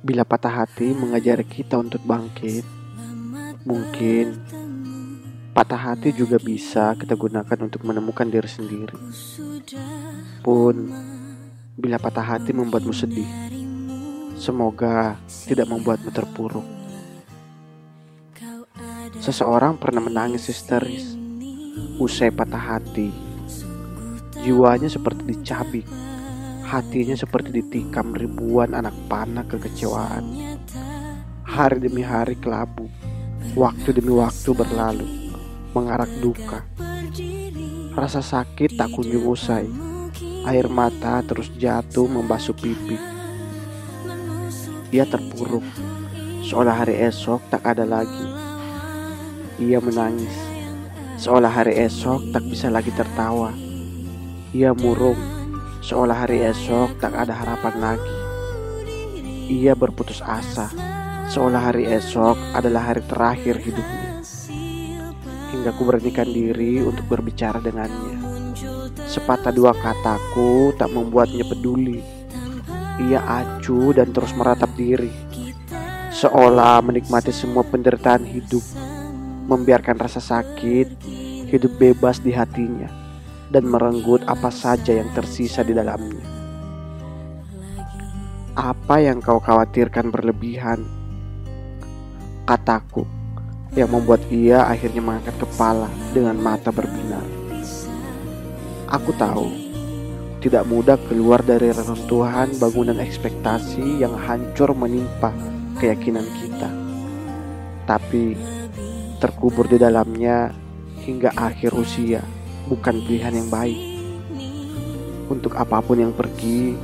Bila 0.00 0.24
patah 0.24 0.64
hati 0.64 0.96
mengajari 0.96 1.44
kita 1.44 1.76
untuk 1.76 2.00
bangkit, 2.08 2.64
mungkin 3.68 4.40
patah 5.52 5.76
hati 5.76 6.16
juga 6.16 6.40
bisa 6.40 6.96
kita 6.96 7.12
gunakan 7.20 7.68
untuk 7.68 7.84
menemukan 7.84 8.24
diri 8.24 8.48
sendiri. 8.48 8.96
Pun, 10.40 10.88
bila 11.76 12.00
patah 12.00 12.24
hati 12.24 12.56
membuatmu 12.56 12.96
sedih, 12.96 13.28
semoga 14.40 15.20
tidak 15.44 15.68
membuatmu 15.68 16.08
terpuruk. 16.08 16.64
Seseorang 19.20 19.76
pernah 19.76 20.00
menangis 20.00 20.48
histeris 20.48 21.12
usai 22.00 22.32
patah 22.32 22.80
hati. 22.80 23.12
Jiwanya 24.40 24.88
seperti 24.88 25.28
dicabik 25.28 25.84
Hatinya 26.70 27.18
seperti 27.18 27.50
ditikam 27.50 28.14
ribuan 28.14 28.78
anak 28.78 28.94
panah 29.10 29.42
kekecewaan. 29.42 30.22
Hari 31.42 31.82
demi 31.82 31.98
hari 31.98 32.38
kelabu, 32.38 32.86
waktu 33.58 33.90
demi 33.90 34.14
waktu 34.14 34.54
berlalu, 34.54 35.34
mengarak 35.74 36.06
duka. 36.22 36.62
Rasa 37.98 38.22
sakit 38.22 38.78
tak 38.78 38.94
kunjung 38.94 39.26
usai, 39.26 39.66
air 40.46 40.70
mata 40.70 41.18
terus 41.26 41.50
jatuh 41.58 42.06
membasuh 42.06 42.54
pipi. 42.54 42.94
Ia 44.94 45.10
terpuruk, 45.10 45.66
seolah 46.46 46.86
hari 46.86 47.02
esok 47.02 47.50
tak 47.50 47.66
ada 47.66 47.82
lagi. 47.82 48.30
Ia 49.58 49.82
menangis, 49.82 50.38
seolah 51.18 51.50
hari 51.50 51.82
esok 51.82 52.30
tak 52.30 52.46
bisa 52.46 52.70
lagi 52.70 52.94
tertawa. 52.94 53.50
Ia 54.54 54.70
murung, 54.70 55.39
Seolah 55.80 56.28
hari 56.28 56.44
esok 56.44 57.00
tak 57.00 57.16
ada 57.16 57.32
harapan 57.32 57.80
lagi. 57.80 58.16
Ia 59.48 59.72
berputus 59.72 60.20
asa, 60.20 60.68
seolah 61.32 61.72
hari 61.72 61.88
esok 61.88 62.36
adalah 62.52 62.92
hari 62.92 63.00
terakhir 63.08 63.56
hidupnya. 63.56 64.20
Hingga 65.56 65.72
ku 65.80 65.88
beranikan 65.88 66.28
diri 66.28 66.84
untuk 66.84 67.08
berbicara 67.08 67.64
dengannya. 67.64 68.12
Sepatah 69.08 69.56
dua 69.56 69.72
kataku 69.72 70.76
tak 70.76 70.92
membuatnya 70.92 71.48
peduli. 71.48 72.04
Ia 73.00 73.24
acuh 73.24 73.96
dan 73.96 74.12
terus 74.12 74.36
meratap 74.36 74.68
diri. 74.76 75.08
Seolah 76.12 76.84
menikmati 76.84 77.32
semua 77.32 77.64
penderitaan 77.64 78.28
hidup. 78.28 78.62
Membiarkan 79.48 79.96
rasa 79.96 80.20
sakit 80.20 81.00
hidup 81.48 81.72
bebas 81.80 82.20
di 82.20 82.36
hatinya 82.36 82.99
dan 83.50 83.66
merenggut 83.66 84.22
apa 84.30 84.48
saja 84.48 84.94
yang 84.94 85.10
tersisa 85.10 85.66
di 85.66 85.74
dalamnya. 85.74 86.22
Apa 88.54 89.02
yang 89.02 89.18
kau 89.18 89.42
khawatirkan 89.42 90.14
berlebihan? 90.14 90.86
Kataku 92.46 93.06
yang 93.74 93.90
membuat 93.90 94.22
ia 94.30 94.66
akhirnya 94.66 95.02
mengangkat 95.02 95.38
kepala 95.38 95.86
dengan 96.10 96.38
mata 96.38 96.74
berbinar. 96.74 97.22
Aku 98.90 99.14
tahu 99.14 99.46
tidak 100.42 100.66
mudah 100.66 100.98
keluar 101.06 101.44
dari 101.46 101.70
reruntuhan 101.70 102.50
bangunan 102.58 102.98
ekspektasi 102.98 104.02
yang 104.02 104.14
hancur 104.18 104.74
menimpa 104.74 105.30
keyakinan 105.78 106.26
kita. 106.42 106.70
Tapi 107.86 108.34
terkubur 109.22 109.70
di 109.70 109.78
dalamnya 109.78 110.50
hingga 111.06 111.30
akhir 111.38 111.76
usia 111.76 112.24
bukan 112.66 113.00
pilihan 113.06 113.32
yang 113.32 113.48
baik. 113.48 113.78
Untuk 115.30 115.54
apa 115.54 115.78
pun 115.78 115.96
yang 116.02 116.12
pergi, 116.12 116.74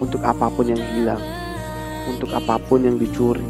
untuk 0.00 0.24
apa 0.24 0.48
pun 0.48 0.64
yang 0.64 0.80
hilang, 0.96 1.20
untuk 2.08 2.32
apa 2.32 2.56
pun 2.56 2.80
yang 2.80 2.96
dicuri, 2.96 3.44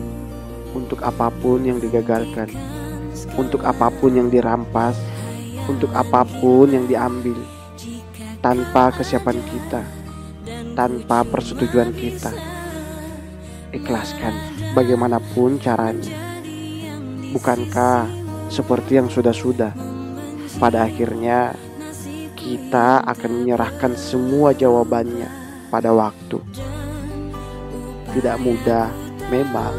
untuk 0.75 0.99
apa 1.07 1.31
pun 1.31 1.63
yang 1.63 1.79
digagalkan, 1.79 2.51
untuk 3.39 3.63
apa 3.63 3.87
pun 3.89 4.19
yang 4.19 4.27
dirampas, 4.27 4.99
untuk 5.71 5.95
apa 5.95 6.27
pun 6.27 6.75
yang 6.75 6.91
diambil, 6.91 7.39
tanpa 8.43 8.91
kesiapan 8.91 9.39
kita, 9.47 9.83
tanpa 10.75 11.23
persetujuan 11.23 11.95
kita. 11.95 12.35
Ikhlaskan 13.71 14.35
bagaimanapun 14.75 15.63
caranya. 15.63 16.11
Bukankah 17.31 18.11
seperti 18.51 18.99
yang 18.99 19.07
sudah-sudah? 19.07 19.90
Pada 20.59 20.89
akhirnya 20.89 21.55
kita 22.35 23.05
akan 23.05 23.45
menyerahkan 23.45 23.93
semua 23.95 24.57
jawabannya 24.57 25.29
pada 25.69 25.93
waktu. 25.93 26.41
Tidak 28.11 28.37
mudah, 28.43 28.91
memang. 29.31 29.71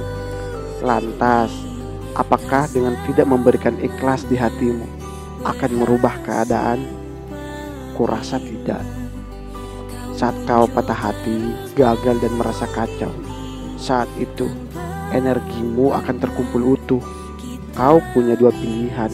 Lantas, 0.79 1.51
apakah 2.15 2.65
dengan 2.71 2.95
tidak 3.05 3.27
memberikan 3.27 3.75
ikhlas 3.81 4.23
di 4.29 4.39
hatimu 4.39 4.87
akan 5.43 5.71
merubah 5.83 6.15
keadaan? 6.23 6.85
Kurasa 7.97 8.39
tidak. 8.39 8.81
Saat 10.15 10.37
kau 10.47 10.69
patah 10.69 11.11
hati, 11.11 11.53
gagal 11.75 12.21
dan 12.21 12.33
merasa 12.37 12.69
kacau, 12.71 13.11
saat 13.75 14.07
itu 14.21 14.47
energimu 15.11 15.91
akan 15.97 16.17
terkumpul 16.21 16.77
utuh. 16.79 17.03
Kau 17.73 18.03
punya 18.13 18.35
dua 18.35 18.51
pilihan, 18.53 19.09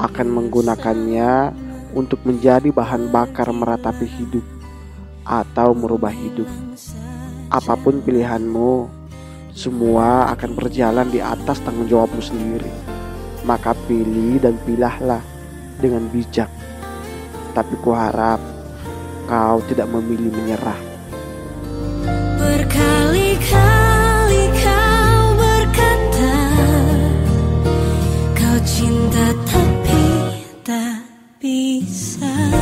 akan 0.00 0.26
menggunakannya 0.32 1.52
untuk 1.92 2.24
menjadi 2.24 2.72
bahan 2.72 3.12
bakar 3.12 3.52
meratapi 3.52 4.08
hidup 4.08 4.44
atau 5.26 5.76
merubah 5.76 6.12
hidup. 6.12 6.48
Apa 7.52 7.76
pun 7.76 8.00
pilihanmu, 8.00 8.88
semua 9.52 10.30
akan 10.32 10.56
berjalan 10.56 11.10
di 11.12 11.20
atas 11.20 11.60
tanggung 11.60 11.90
jawabmu 11.90 12.22
sendiri. 12.22 12.70
Maka 13.44 13.76
pilih 13.84 14.40
dan 14.40 14.56
pilahlah 14.64 15.20
dengan 15.82 16.06
bijak. 16.08 16.48
Tapi 17.52 17.74
kuharap 17.82 18.38
kau 19.26 19.58
tidak 19.66 19.90
memilih 19.90 20.30
menyerah. 20.30 20.80
Be 31.40 31.80
sad. 31.86 32.59